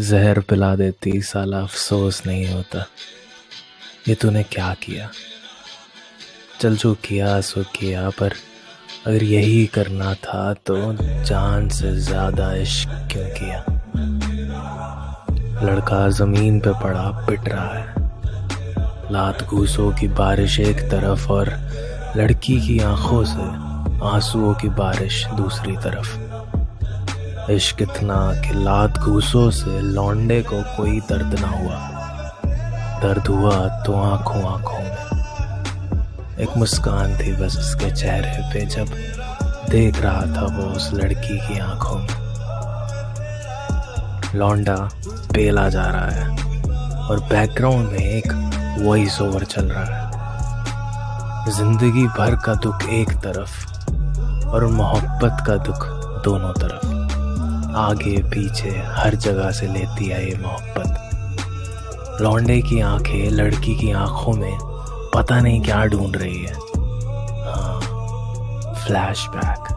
जहर 0.00 0.38
पिला 0.40 0.74
देती, 0.76 1.20
साला 1.22 1.58
अफसोस 1.58 2.22
नहीं 2.26 2.46
होता। 2.46 2.86
ये 4.08 4.14
तूने 4.14 4.42
क्या 4.42 4.74
किया? 4.74 5.10
चल 6.60 6.76
जो 6.76 6.94
किया, 6.94 7.40
सो 7.40 7.62
किया, 7.62 8.08
पर 8.10 8.32
अगर 9.06 9.22
यही 9.22 9.66
करना 9.66 10.14
था 10.14 10.52
तो 10.54 10.76
जान 11.24 11.68
से 11.68 11.92
ज़्यादा 11.96 12.52
इश्क 12.54 12.88
क्यों 13.12 13.26
किया? 13.30 13.64
लड़का 15.64 16.08
ज़मीन 16.08 16.60
पे 16.60 16.72
पड़ा, 16.82 17.26
पिट 17.28 17.48
रहा 17.48 17.74
है। 17.74 19.12
लात 19.12 19.42
घूसों 19.42 19.92
की 19.92 20.08
बारिश 20.08 20.60
एक 20.60 20.80
तरफ़ 20.90 21.28
और 21.28 21.48
लड़की 22.16 22.60
की 22.60 22.78
आँखों 22.78 23.24
से 23.24 23.48
आंसुओं 24.06 24.54
की 24.54 24.68
बारिश 24.68 25.24
दूसरी 25.26 25.76
तरफ़। 25.76 26.29
इश्क 27.50 27.80
इतना 27.82 28.16
कि 28.42 28.54
लात 28.54 28.98
घूसों 28.98 29.50
से 29.50 29.80
लौंडे 29.80 30.40
को 30.42 30.62
कोई 30.76 31.00
दर्द 31.00 31.38
ना 31.40 31.48
हुआ। 31.48 31.78
दर्द 33.02 33.26
हुआ 33.26 33.56
तो 33.82 33.94
आँखों 33.94 34.42
आँखों 34.44 34.78
में। 34.78 36.36
एक 36.40 36.56
मुस्कान 36.56 37.16
थी 37.18 37.32
बस 37.32 37.56
उसके 37.58 37.90
चेहरे 37.90 38.42
पे 38.52 38.64
जब 38.66 38.86
देख 39.70 40.00
रहा 40.02 40.20
था 40.36 40.44
वो 40.56 40.66
उस 40.66 40.90
लड़की 40.94 41.38
की 41.38 41.58
आँखों 41.58 41.98
में। 41.98 42.14
लौंडा 44.34 44.76
पेला 45.34 45.68
जा 45.68 45.86
रहा 45.86 46.10
है 46.10 46.28
और 47.08 47.20
बैकग्राउंड 47.20 47.90
में 47.90 47.98
एक 47.98 48.32
वॉइस 48.80 49.20
ओवर 49.20 49.44
चल 49.44 49.64
रहा 49.64 49.84
है। 49.84 51.52
ज़िंदगी 51.52 52.06
भर 52.08 52.36
का 52.36 52.54
दुख 52.54 52.88
एक 52.90 53.10
तरफ़ 53.10 54.46
और 54.46 54.66
मोहब्बत 54.66 55.44
का 55.46 55.56
दुख 55.56 55.86
दोनों 56.24 56.52
तरफ़। 56.52 56.99
आगे 57.74 58.22
पीछे 58.22 58.70
हर 58.70 59.14
जगह 59.14 59.50
से 59.50 59.66
लेती 59.66 60.06
है 60.06 60.30
ये 60.30 60.36
मोहब्बत। 60.36 62.20
लौंडे 62.20 62.60
की 62.62 62.80
आँखें 62.80 63.30
लड़की 63.30 63.74
की 63.76 63.90
आँखों 63.92 64.32
में 64.32 64.58
पता 65.14 65.40
नहीं 65.40 65.60
क्या 65.60 65.84
ढूंढ 65.84 66.16
रही 66.16 66.44
है। 66.44 66.54
हाँ 67.44 67.80
फ्लैशबैक 68.74 69.76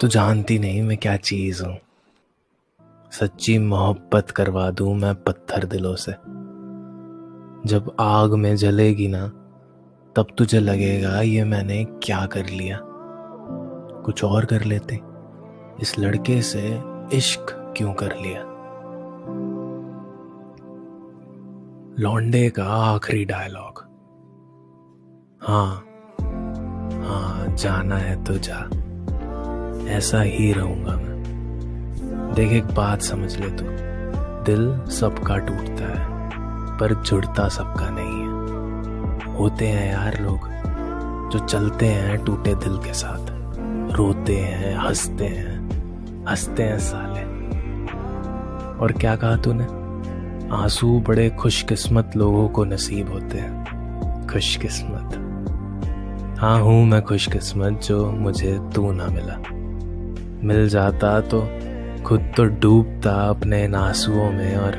तो 0.00 0.08
जानती 0.08 0.58
नहीं 0.58 0.82
मैं 0.82 0.96
क्या 0.96 1.16
चीज़ 1.16 1.64
हूँ। 1.64 1.76
सच्ची 3.12 3.58
मोहब्बत 3.58 4.30
करवा 4.30 4.70
दूँ 4.70 4.94
मैं 4.94 5.14
पत्थर 5.14 5.64
दिलों 5.64 5.94
से। 5.96 6.12
जब 7.68 7.96
आग 8.00 8.34
में 8.34 8.56
जलेगी 8.56 9.08
ना, 9.08 9.26
तब 10.16 10.26
तुझे 10.38 10.60
लगेगा 10.60 11.20
ये 11.20 11.44
मैंने 11.44 11.84
क्या 11.84 12.26
कर 12.26 12.46
लिया। 12.46 12.78
कुछ 14.06 14.24
और 14.24 14.44
कर 14.44 14.62
लेते। 14.62 15.00
इस 15.80 15.98
लड़के 15.98 16.42
से 16.42 16.82
इश्क 17.12 17.74
क्यों 17.76 17.92
कर 17.92 18.16
लिया? 18.16 18.42
लौंडे 22.00 22.50
का 22.50 22.64
आखिरी 22.64 23.24
डायलॉग 23.24 23.82
हाँ 25.42 25.74
हाँ 27.02 27.56
जाना 27.56 27.96
है 27.96 28.24
तो 28.24 28.34
जा। 28.36 28.58
ऐसा 29.90 30.20
ही 30.20 30.52
रहूँगा 30.52 30.92
मैं। 30.92 31.16
देख, 32.34 32.52
एक 32.52 32.64
बात 32.64 33.02
समझ 33.02 33.36
ले 33.36 33.50
तू। 33.50 33.64
दिल 34.44 34.84
सबका 34.84 35.36
टूटता 35.36 35.84
है, 35.84 36.06
पर 36.78 36.94
जुड़ता 36.94 37.48
सबका 37.48 37.90
नहीं 37.90 38.20
है। 38.20 39.36
होते 39.36 39.66
हैं 39.66 39.92
यार 39.92 40.20
लोग, 40.20 40.38
जो 41.30 41.38
चलते 41.38 41.86
हैं 41.86 42.24
टूटे 42.24 42.54
दिल 42.54 42.78
के 42.78 42.92
साथ। 42.92 43.35
रोते 43.96 44.36
हैं, 44.36 44.76
हँसते 44.76 45.24
हैं 45.24 45.56
हँसते 46.28 46.62
हैं 46.62 46.78
साले। 46.78 47.20
और 48.78 48.92
क्या 48.92 49.16
कहा 49.16 49.36
तूने? 49.36 49.64
आँसू 50.56 51.00
बड़े 51.00 51.30
खुशकिस्मत 51.30 52.10
लोगों 52.16 52.48
को 52.48 52.64
नसीब 52.64 53.12
होते 53.12 53.38
हैं। 53.38 53.66
खुशकिस्मत। 54.32 55.22
हाँ 56.38 56.60
हूँ 56.60 56.86
मैं 56.86 57.02
खुशकिस्मत 57.02 57.80
जो 57.82 58.10
मुझे 58.10 58.60
तू 58.74 58.92
ना 58.92 59.06
मिला। 59.06 59.38
मिल 60.46 60.68
जाता 60.68 61.20
तो 61.20 61.48
खुद 62.04 62.32
तो 62.36 62.44
डूबता 62.44 63.28
अपने 63.28 63.64
इन 63.64 63.74
आंसुओं 63.74 64.32
में 64.32 64.56
और 64.56 64.72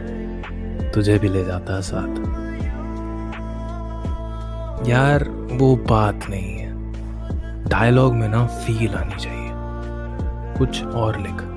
तुझे 0.93 1.19
भी 1.19 1.29
ले 1.29 1.45
जाता 1.45 1.81
साथ। 1.81 2.37
यार, 4.87 5.29
वो 5.51 5.75
बात 5.75 6.19
नहीं 6.29 6.57
है। 6.57 6.66
डायलॉग 7.67 8.13
में 8.13 8.29
ना 8.29 8.47
फील 8.47 8.95
आनी 8.95 9.15
चाहिए। 9.15 9.51
कुछ 10.57 10.85
और 10.85 11.19
लिख। 11.19 11.53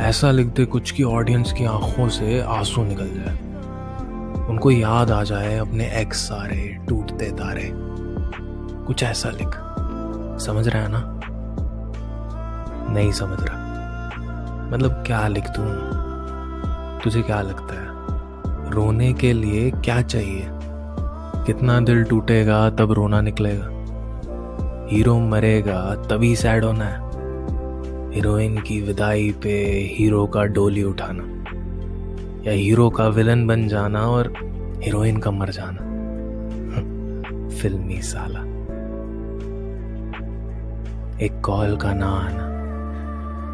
ऐसा 0.00 0.30
लिख 0.30 0.46
दे 0.46 0.64
कुछ 0.64 0.90
की 0.90 1.02
ऑडियंस 1.02 1.52
की 1.52 1.64
आँखों 1.64 2.08
से 2.08 2.40
आँसू 2.40 2.84
निकल 2.84 3.08
जाए। 3.08 3.52
उनको 4.48 4.70
याद 4.70 5.10
आ 5.10 5.22
जाए 5.22 5.58
अपने 5.58 5.84
एक्स 5.84 6.16
सारे, 6.16 6.78
टूटते 6.88 7.30
तारे। 7.30 7.70
कुछ 8.86 9.02
ऐसा 9.02 9.28
लिख। 9.28 9.50
समझ 10.40 10.68
रहा 10.68 10.82
है 10.82 10.88
ना? 10.88 11.20
नहीं 12.92 13.12
समझ 13.12 13.38
रहा। 13.40 13.62
मतलब 14.72 14.90
क्या 15.06 15.28
लिख 15.28 15.44
दूँ? 15.58 16.02
तुझे 17.00 17.22
क्या 17.22 17.42
लगता 17.42 17.74
है? 17.74 17.92
रोने 18.70 19.12
के 19.12 19.32
लिए 19.32 19.70
क्या 19.70 20.02
चाहिए? 20.02 20.48
कितना 21.46 21.80
दिल 21.80 22.04
टूटेगा 22.04 22.70
तब 22.70 22.92
रोना 22.92 23.20
निकलेगा। 23.20 23.81
हीरो 24.88 25.18
मरेगा, 25.20 25.94
तभी 26.10 26.34
सैड 26.36 26.64
होना 26.64 26.84
है। 26.84 27.10
हीरोइन 28.12 28.58
की 28.58 28.80
विदाई 28.80 29.30
पे 29.42 29.54
हीरो 29.90 30.26
का 30.26 30.44
डोली 30.46 30.82
उठाना, 30.82 31.24
या 32.46 32.52
हीरो 32.52 32.88
का 32.90 33.06
विलन 33.08 33.46
बन 33.46 33.66
जाना 33.68 34.00
और 34.06 34.32
हीरोइन 34.82 35.16
का 35.16 35.30
मर 35.30 35.50
जाना। 35.50 35.90
फिल्मी 37.52 38.00
साला। 38.02 38.40
एक 41.24 41.40
कॉल 41.44 41.76
का 41.76 41.92
ना 41.94 42.06
आना, 42.06 42.48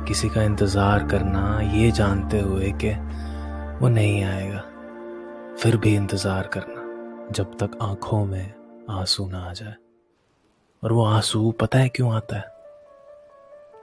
किसी 0.04 0.28
का 0.28 0.42
इंतज़ार 0.42 1.06
करना, 1.06 1.60
ये 1.74 1.90
जानते 1.90 2.40
हुए 2.40 2.72
कि 2.84 2.90
वो 3.80 3.88
नहीं 3.88 4.22
आएगा, 4.24 4.62
फिर 5.58 5.76
भी 5.76 5.94
इंतज़ार 5.96 6.50
करना, 6.54 7.32
जब 7.32 7.56
तक 7.56 7.78
आँखों 7.82 8.24
में 8.26 8.54
आँसू 8.90 9.28
ना 9.28 9.38
आ 9.40 9.52
जाए। 9.52 9.74
और 10.84 10.92
वो 10.92 11.04
आँसू 11.06 11.50
पता 11.50 11.78
है 11.78 11.88
क्यों 11.88 12.14
आता 12.14 12.36
है? 12.36 12.44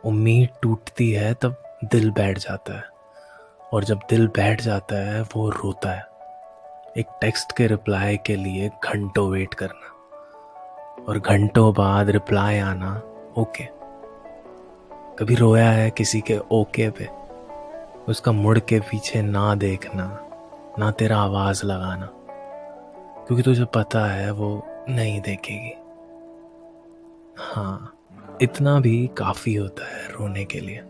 उम्मीद 0.06 0.50
टूटती 0.61 1.11
है 1.11 1.33
तब 1.33 1.63
दिल 1.83 2.11
बैठ 2.11 2.38
जाता 2.38 2.78
है। 2.78 2.83
और 3.73 3.83
जब 3.83 4.00
दिल 4.09 4.28
बैठ 4.28 4.61
जाता 4.61 4.95
है, 4.95 5.22
वो 5.22 5.50
रोता 5.50 5.91
है। 5.91 6.07
एक 6.97 7.06
टेक्स्ट 7.22 7.57
के 7.57 7.67
रिप्लाई 7.67 8.17
के 8.17 8.35
लिए 8.35 8.69
घंटों 8.69 9.29
वेट 9.29 9.53
करना। 9.53 9.91
और 11.09 11.19
घंटों 11.19 11.73
बाद 11.73 12.09
रिप्लाई 12.09 12.59
आना 12.59 13.01
ओके। 13.38 13.63
कभी 15.19 15.35
रोया 15.35 15.72
है 15.72 15.91
किसी 15.91 16.22
के 16.22 16.38
ओके 16.38 16.89
पे, 16.89 17.09
उसका 18.12 18.31
मुड़ 18.31 18.59
के 18.59 18.79
पीछे 18.79 19.22
ना 19.22 19.56
देखना, 19.56 20.19
ना 20.79 20.91
तेरा 20.91 21.17
आवाज़ 21.17 21.66
लगाना। 21.66 22.09
क्योंकि 23.25 23.44
तुझे 23.44 23.66
पता 23.66 24.06
है 24.06 24.31
वो 24.31 24.67
नहीं 24.89 25.22
देखेगी। 25.22 25.84
हाँ 27.38 27.91
इतना 28.41 28.79
भी 28.79 29.09
काफ़ी 29.18 29.56
होता 29.56 29.85
है 29.85 30.07
रोने 30.12 30.46
के 30.46 30.59
लिए। 30.59 30.81